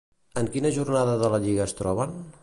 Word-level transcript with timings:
En 0.41 0.47
quina 0.53 0.71
jornada 0.77 1.13
de 1.23 1.29
la 1.33 1.41
lliga 1.45 1.63
es 1.69 1.77
troben? 1.83 2.17